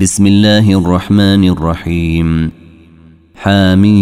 بسم 0.00 0.26
الله 0.26 0.78
الرحمن 0.78 1.48
الرحيم 1.48 2.50
حاميم 3.34 3.94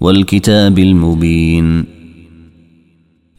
والكتاب 0.00 0.78
المبين 0.78 1.84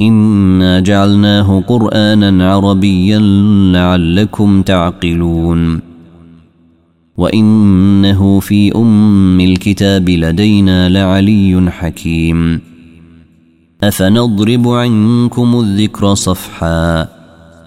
انا 0.02 0.80
جعلناه 0.80 1.62
قرانا 1.68 2.54
عربيا 2.54 3.20
لعلكم 3.74 4.62
تعقلون 4.62 5.82
وانه 7.18 8.40
في 8.40 8.76
ام 8.76 9.40
الكتاب 9.40 10.10
لدينا 10.10 10.90
لعلي 10.90 11.72
حكيم 11.72 12.62
افنضرب 13.84 14.68
عنكم 14.68 15.60
الذكر 15.60 16.14
صفحا 16.14 17.21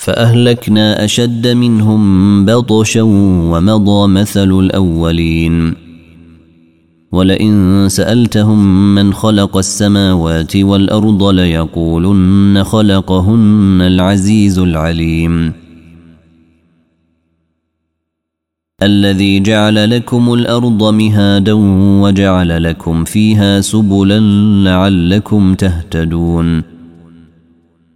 فأهلكنا 0.00 1.04
أشد 1.04 1.48
منهم 1.48 2.44
بطشا 2.44 3.02
ومضى 3.52 4.08
مثل 4.08 4.58
الأولين. 4.58 5.74
ولئن 7.12 7.86
سألتهم 7.88 8.94
من 8.94 9.12
خلق 9.12 9.56
السماوات 9.56 10.56
والأرض 10.56 11.24
ليقولن 11.24 12.64
خلقهن 12.64 13.80
العزيز 13.80 14.58
العليم. 14.58 15.52
الذي 18.82 19.40
جعل 19.40 19.90
لكم 19.90 20.34
الأرض 20.34 20.94
مهادا 20.94 21.52
وجعل 22.02 22.64
لكم 22.64 23.04
فيها 23.04 23.60
سبلا 23.60 24.20
لعلكم 24.64 25.54
تهتدون. 25.54 26.79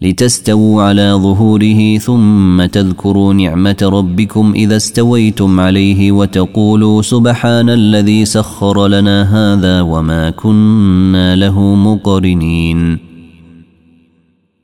لتستووا 0.00 0.82
على 0.82 1.12
ظهوره 1.12 1.98
ثم 1.98 2.64
تذكروا 2.64 3.34
نعمة 3.34 3.76
ربكم 3.82 4.52
إذا 4.56 4.76
استويتم 4.76 5.60
عليه 5.60 6.12
وتقولوا 6.12 7.02
سبحان 7.02 7.70
الذي 7.70 8.24
سخر 8.24 8.86
لنا 8.86 9.22
هذا 9.22 9.80
وما 9.80 10.30
كنا 10.30 11.36
له 11.36 11.74
مقرنين. 11.74 12.98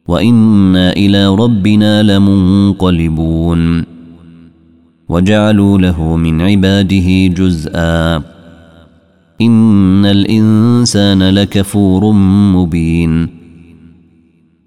وإنا 0.09 0.93
إلى 0.93 1.29
ربنا 1.29 2.03
لمنقلبون. 2.03 3.85
وجعلوا 5.09 5.79
له 5.79 6.17
من 6.17 6.41
عباده 6.41 7.27
جزءا. 7.27 8.23
إن 9.41 10.07
الإنسان 10.07 11.23
لكفور 11.23 12.13
مبين. 12.55 13.40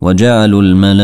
وجعلوا 0.00 0.62
الملائكة 0.62 1.00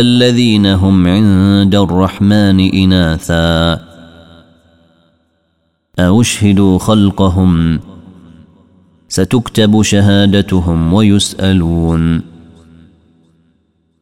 الذين 0.00 0.66
هم 0.66 1.06
عند 1.06 1.74
الرحمن 1.74 2.60
إناثا. 2.60 3.80
أشهدوا 5.98 6.78
خلقهم؟ 6.78 7.80
ستكتب 9.08 9.82
شهادتهم 9.82 10.92
ويسألون. 10.92 12.22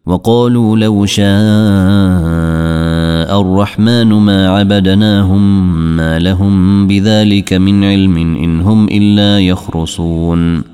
وقالوا 0.07 0.77
لو 0.77 1.07
شاء 1.07 1.25
الرحمن 3.41 4.07
ما 4.07 4.49
عبدناهم 4.49 5.77
ما 5.97 6.19
لهم 6.19 6.87
بذلك 6.87 7.53
من 7.53 7.85
علم 7.85 8.17
إن 8.17 8.61
هم 8.61 8.89
إلا 8.89 9.41
يخرصون. 9.41 10.74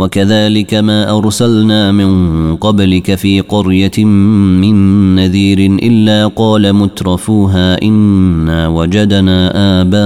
وكذلك 0.00 0.74
ما 0.74 1.18
أرسلنا 1.18 1.92
من 1.92 2.10
قبلك 2.56 3.14
في 3.14 3.40
قرية 3.40 4.04
من 4.04 4.74
نذير 5.14 5.58
إلا 5.58 6.26
قال 6.26 6.72
مترفوها 6.72 7.82
إنا 7.82 8.68
وجدنا 8.68 9.52
آباءنا 9.80 10.00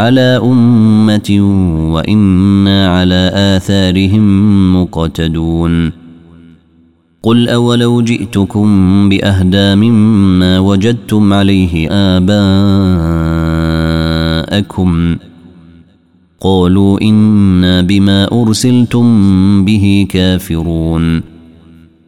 على 0.00 0.40
أمة 0.42 1.38
وإنا 1.94 2.88
على 2.88 3.30
آثارهم 3.34 4.24
مقتدون. 4.82 5.92
قل 7.22 7.48
أولو 7.48 8.00
جئتكم 8.00 8.68
بأهدى 9.08 9.74
مما 9.74 10.58
وجدتم 10.58 11.32
عليه 11.32 11.88
آباءكم 11.90 12.56
قالوا 16.40 17.00
إنا 17.02 17.82
بما 17.82 18.42
أرسلتم 18.42 19.64
به 19.64 20.06
كافرون. 20.10 21.22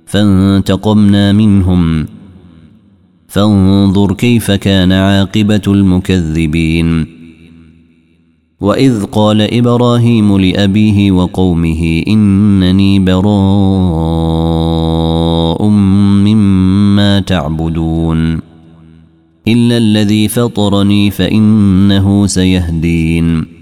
فانتقمنا 0.07 1.33
منهم. 1.33 2.07
فانظر 3.29 4.13
كيف 4.13 4.51
كان 4.51 4.93
عاقبة 4.93 5.63
المكذبين. 5.67 7.07
وإذ 8.61 9.05
قال 9.05 9.41
إبراهيم 9.41 10.39
لأبيه 10.39 11.11
وقومه 11.11 12.03
إنني 12.09 12.99
براء 12.99 13.23
مما 16.27 17.21
تعبدون. 17.21 18.39
إلا 19.49 19.77
الذي 19.77 20.29
فطرني 20.29 21.11
فإنه 21.11 22.27
سيهدين. 22.27 23.62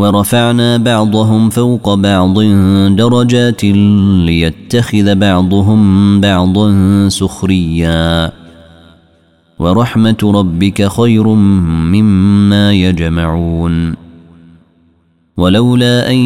ورفعنا 0.00 0.76
بعضهم 0.76 1.50
فوق 1.50 1.94
بعض 1.94 2.40
درجات 2.96 3.64
ليتخذ 3.64 5.14
بعضهم 5.14 6.20
بعضا 6.20 6.68
سخريا. 7.08 8.32
ورحمة 9.58 10.20
ربك 10.22 10.88
خير 10.88 11.28
مما 11.28 12.72
يجمعون. 12.72 13.99
ولولا 15.36 16.10
أن 16.10 16.16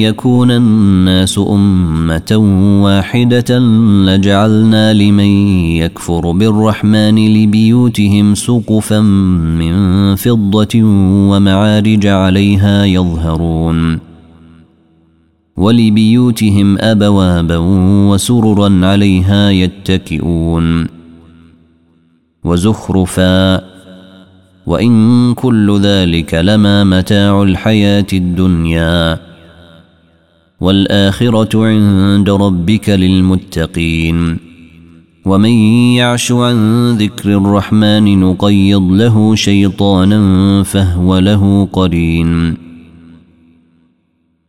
يكون 0.00 0.50
الناس 0.50 1.38
أمة 1.38 2.36
واحدة 2.84 3.58
لجعلنا 4.06 4.92
لمن 4.92 5.48
يكفر 5.76 6.32
بالرحمن 6.32 7.42
لبيوتهم 7.42 8.34
سقفا 8.34 9.00
من 9.00 9.74
فضة 10.14 10.82
ومعارج 11.30 12.06
عليها 12.06 12.84
يظهرون 12.84 13.98
ولبيوتهم 15.56 16.78
أبوابا 16.78 17.56
وسررا 18.10 18.86
عليها 18.86 19.50
يتكئون 19.50 20.86
وزخرفا 22.44 23.73
وإن 24.66 25.34
كل 25.34 25.80
ذلك 25.80 26.34
لما 26.34 26.84
متاع 26.84 27.42
الحياة 27.42 28.06
الدنيا. 28.12 29.20
والآخرة 30.60 31.66
عند 31.66 32.30
ربك 32.30 32.88
للمتقين. 32.88 34.36
ومن 35.24 35.50
يعش 35.94 36.32
عن 36.32 36.90
ذكر 36.92 37.36
الرحمن 37.38 38.20
نقيض 38.20 38.82
له 38.82 39.34
شيطانا 39.34 40.62
فهو 40.62 41.18
له 41.18 41.68
قرين. 41.72 42.56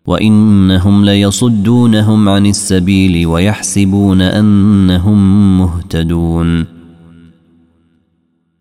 وإنهم 0.06 1.06
ليصدونهم 1.06 2.30
عن 2.30 2.46
السبيل 2.46 3.28
ويحسبون 3.28 4.22
أنهم 4.22 5.58
مهتدون. 5.60 6.75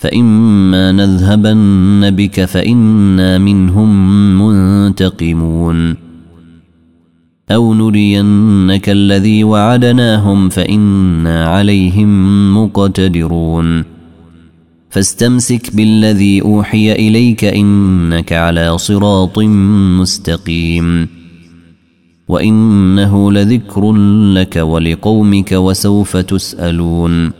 فإما 0.00 0.92
نذهبن 0.92 2.10
بك 2.10 2.44
فإنا 2.44 3.38
منهم 3.38 3.90
منتقمون. 4.42 5.96
أو 7.50 7.74
نرينك 7.74 8.88
الذي 8.88 9.44
وعدناهم 9.44 10.48
فإنا 10.48 11.46
عليهم 11.46 12.54
مقتدرون. 12.56 13.84
فاستمسك 14.90 15.76
بالذي 15.76 16.42
أوحي 16.42 16.92
إليك 16.92 17.44
إنك 17.44 18.32
على 18.32 18.78
صراط 18.78 19.38
مستقيم. 20.00 21.08
وإنه 22.28 23.32
لذكر 23.32 23.92
لك 24.34 24.56
ولقومك 24.56 25.52
وسوف 25.52 26.16
تسألون. 26.16 27.39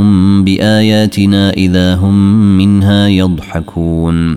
جاءهم 0.00 0.44
باياتنا 0.44 1.50
اذا 1.50 1.94
هم 1.94 2.14
منها 2.58 3.08
يضحكون 3.08 4.36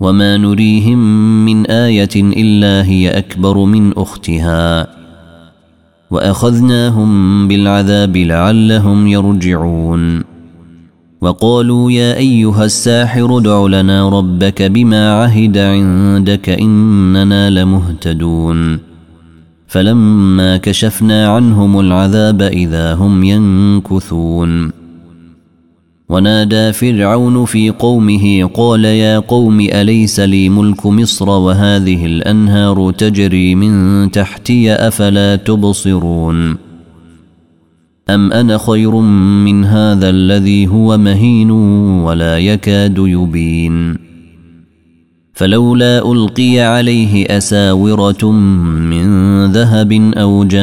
وما 0.00 0.36
نريهم 0.36 0.98
من 1.44 1.66
إيه 1.66 2.10
الا 2.16 2.84
هي 2.84 3.18
اكبر 3.18 3.64
من 3.64 3.92
اختها 3.96 4.86
واخذناهم 6.10 7.48
بالعذاب 7.48 8.16
لعلهم 8.16 9.06
يرجعون 9.06 10.22
وقالوا 11.20 11.90
يا 11.90 12.16
ايها 12.16 12.64
الساحر 12.64 13.38
ادع 13.38 13.66
لنا 13.66 14.08
ربك 14.08 14.62
بما 14.62 15.12
عهد 15.12 15.58
عندك 15.58 16.48
اننا 16.48 17.50
لمهتدون 17.50 18.89
فلما 19.70 20.56
كشفنا 20.56 21.28
عنهم 21.28 21.80
العذاب 21.80 22.42
إذا 22.42 22.94
هم 22.94 23.24
ينكثون. 23.24 24.70
ونادى 26.08 26.72
فرعون 26.72 27.44
في 27.44 27.70
قومه 27.70 28.50
قال 28.54 28.84
يا 28.84 29.18
قوم 29.18 29.60
أليس 29.60 30.20
لي 30.20 30.48
ملك 30.48 30.86
مصر 30.86 31.28
وهذه 31.28 32.06
الأنهار 32.06 32.90
تجري 32.90 33.54
من 33.54 34.10
تحتي 34.10 34.72
أفلا 34.72 35.36
تبصرون؟ 35.36 36.56
أم 38.10 38.32
أنا 38.32 38.58
خير 38.58 38.96
من 39.44 39.64
هذا 39.64 40.10
الذي 40.10 40.66
هو 40.66 40.98
مهين 40.98 41.50
ولا 42.00 42.38
يكاد 42.38 42.98
يبين؟ 42.98 44.09
فلولا 45.40 46.12
ألقي 46.12 46.60
عليه 46.60 47.36
أساورة 47.36 48.30
من 48.30 49.06
ذهب 49.52 49.92
أو 50.16 50.44
جاء 50.44 50.60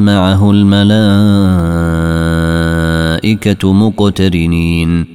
معه 0.00 0.50
الملائكة 3.20 3.72
مقترنين. 3.72 5.06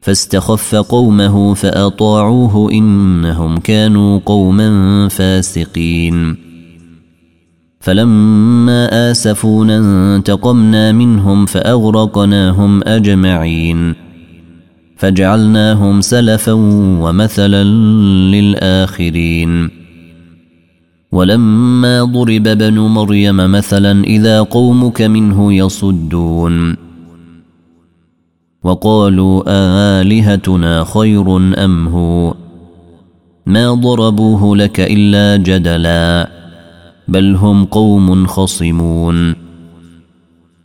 فاستخف 0.00 0.74
قومه 0.74 1.54
فأطاعوه 1.54 2.72
إنهم 2.72 3.56
كانوا 3.56 4.20
قوما 4.26 5.08
فاسقين. 5.08 6.36
فلما 7.80 9.10
آسفونا 9.10 9.78
انتقمنا 10.16 10.92
منهم 10.92 11.46
فأغرقناهم 11.46 12.82
أجمعين. 12.82 14.11
فجعلناهم 15.02 16.00
سلفا 16.00 16.52
ومثلا 17.02 17.64
للآخرين. 18.34 19.70
ولما 21.12 22.04
ضرب 22.04 22.48
ابن 22.48 22.78
مريم 22.78 23.36
مثلا 23.36 24.04
إذا 24.04 24.42
قومك 24.42 25.02
منه 25.02 25.52
يصدون. 25.52 26.76
وقالوا 28.62 29.42
آلهتنا 29.46 30.84
خير 30.84 31.36
أم 31.36 31.88
هو؟ 31.88 32.34
ما 33.46 33.74
ضربوه 33.74 34.56
لك 34.56 34.80
إلا 34.80 35.36
جدلا 35.36 36.30
بل 37.08 37.36
هم 37.36 37.64
قوم 37.64 38.26
خصمون. 38.26 39.41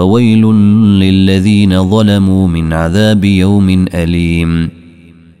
فويل 0.00 0.46
للذين 1.00 1.90
ظلموا 1.90 2.48
من 2.48 2.72
عذاب 2.72 3.24
يوم 3.24 3.84
أليم. 3.94 4.70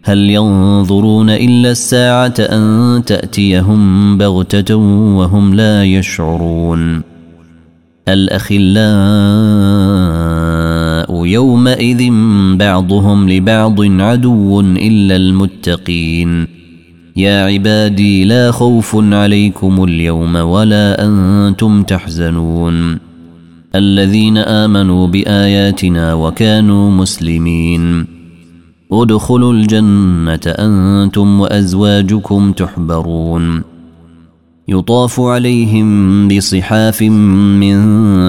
هل 0.02 0.30
ينظرون 0.30 1.30
إلا 1.30 1.70
الساعة 1.70 2.34
أن 2.38 3.02
تأتيهم 3.06 4.18
بغتة 4.18 4.76
وهم 5.16 5.54
لا 5.54 5.84
يشعرون. 5.84 7.02
الأخلاء 8.08 8.66
يومئذ 11.26 12.12
بعضهم 12.56 13.30
لبعض 13.30 13.80
عدو 13.80 14.60
إلا 14.60 15.16
المتقين. 15.16 16.46
يا 17.16 17.44
عبادي 17.44 18.24
لا 18.24 18.50
خوف 18.50 18.96
عليكم 18.96 19.84
اليوم 19.84 20.36
ولا 20.36 21.06
أنتم 21.06 21.82
تحزنون. 21.82 23.09
الذين 23.74 24.36
آمنوا 24.36 25.06
بآياتنا 25.06 26.14
وكانوا 26.14 26.90
مسلمين. 26.90 28.06
ادخلوا 28.92 29.52
الجنة 29.52 30.40
أنتم 30.46 31.40
وأزواجكم 31.40 32.52
تحبرون. 32.52 33.62
يطاف 34.68 35.20
عليهم 35.20 36.28
بصحاف 36.28 37.02
من 37.02 37.76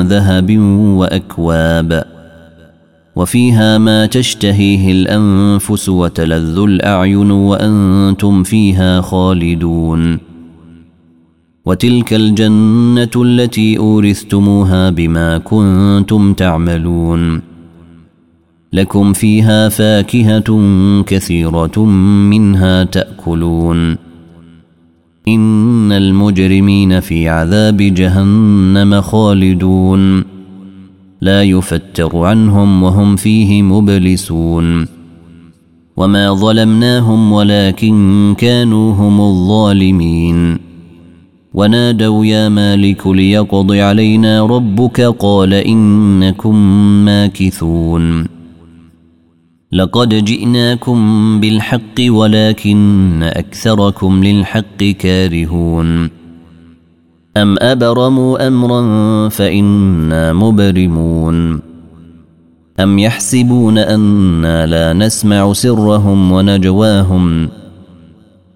ذهب 0.02 0.58
وأكواب. 0.98 2.04
وفيها 3.16 3.78
ما 3.78 4.06
تشتهيه 4.06 4.92
الأنفس 4.92 5.90
وتلذ 5.90 6.58
الأعين 6.58 7.32
وأنتم 7.32 8.44
فيها 8.44 9.02
خالدون. 9.02 10.31
وتلك 11.66 12.14
الجنة 12.14 13.10
التي 13.16 13.78
أورثتموها 13.78 14.90
بما 14.90 15.38
كنتم 15.38 16.34
تعملون. 16.34 17.42
لكم 18.74 19.14
فيها 19.14 19.70
فاكهة 19.70 20.62
كثيرة 21.04 21.86
منها 22.30 22.84
تأكلون. 22.84 23.98
إن 25.28 25.92
المجرمين 25.92 27.00
في 27.00 27.30
عذاب 27.30 27.78
جهنم 27.78 29.02
خالدون. 29.02 30.24
لا 31.22 31.44
يفتر 31.44 32.18
عنهم 32.18 32.84
وهم 32.84 33.16
فيه 33.16 33.62
مبلسون. 33.62 34.88
وما 35.98 36.34
ظلمناهم 36.34 37.32
ولكن 37.32 38.36
كانوا 38.38 38.94
هم 38.94 39.22
الظالمين. 39.22 40.71
ونادوا 41.54 42.26
يا 42.26 42.50
مالك 42.50 43.08
ليقض 43.08 43.72
علينا 43.72 44.46
ربك 44.46 45.02
قال 45.02 45.54
إنكم 45.54 46.56
ماكثون. 47.06 48.28
لقد 49.72 50.26
جئناكم 50.26 51.00
بالحق 51.40 51.98
ولكن 52.08 53.24
أكثركم 53.24 54.24
للحق 54.24 54.84
كارهون. 54.84 56.10
أم 57.38 57.56
أبرموا 57.60 58.48
أمرا 58.48 59.30
فإنا 59.30 60.34
مبرمون. 60.34 61.62
أم 62.80 63.00
يحسبون 63.00 63.78
أنا 63.78 64.66
لا 64.66 64.94
نسمع 64.94 65.54
سرهم 65.54 66.32
ونجواهم. 66.32 67.50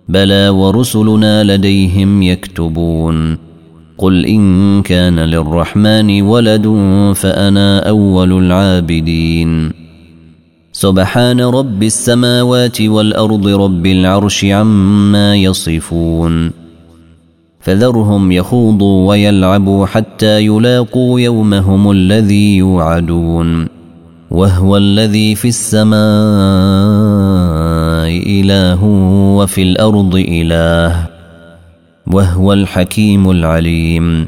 بلى 0.10 0.50
ورسلنا 0.50 1.44
لديهم 1.44 2.24
يكتبون. 2.24 3.38
قل 3.98 4.26
إن 4.26 4.82
كان 4.82 5.20
للرحمن 5.20 6.22
ولد 6.22 6.68
فأنا 7.16 7.90
أول 7.90 8.46
العابدين. 8.46 9.72
سبحان 10.72 11.42
رب 11.42 11.84
السماوات 11.84 12.82
والأرض 12.82 13.48
رب 13.48 13.86
العرش 13.86 14.46
عما 14.46 15.36
يصفون. 15.36 16.52
فذرهم 17.60 18.32
يخوضوا 18.32 19.08
ويلعبوا 19.08 19.86
حتى 19.86 20.46
يلاقوا 20.46 21.20
يومهم 21.20 21.92
الذي 21.92 22.58
يوعدون. 22.58 23.68
وهو 24.32 24.78
الذي 24.78 25.36
في 25.36 25.48
السماء. 25.48 25.96
اله 28.08 28.84
وفي 29.38 29.64
الأرض 29.64 30.16
اله 30.16 31.08
وهو 32.08 32.54
الحكيم 32.54 33.32
العليم 33.32 34.28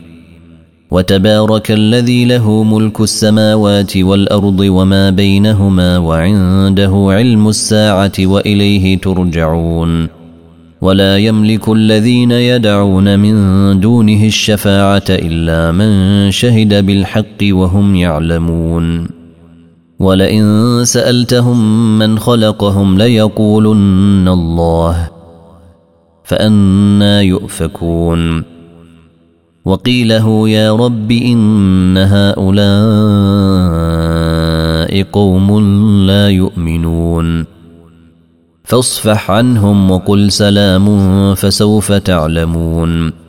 وتبارك 0.91 1.72
الذي 1.72 2.25
له 2.25 2.63
ملك 2.63 3.01
السماوات 3.01 3.98
والارض 3.98 4.60
وما 4.60 5.10
بينهما 5.10 5.98
وعنده 5.98 7.07
علم 7.10 7.48
الساعة 7.48 8.12
واليه 8.19 8.98
ترجعون 8.98 10.07
ولا 10.81 11.17
يملك 11.17 11.69
الذين 11.69 12.31
يدعون 12.31 13.19
من 13.19 13.36
دونه 13.79 14.24
الشفاعه 14.25 15.03
الا 15.10 15.72
من 15.72 16.31
شهد 16.31 16.86
بالحق 16.86 17.41
وهم 17.43 17.96
يعلمون 17.96 19.16
ولئن 19.99 20.81
سألتهم 20.83 21.99
من 21.99 22.19
خلقهم 22.19 22.97
ليقولن 22.97 24.27
الله 24.27 25.09
فانى 26.23 27.27
يؤفكون. 27.27 28.43
وقيله 29.65 30.49
يا 30.49 30.75
رب 30.75 31.11
إن 31.11 31.97
هؤلاء 31.97 32.67
قوم 35.03 35.59
لا 36.05 36.29
يؤمنون. 36.29 37.45
فاصفح 38.63 39.31
عنهم 39.31 39.91
وقل 39.91 40.31
سلام 40.31 41.35
فسوف 41.35 41.91
تعلمون. 41.91 43.26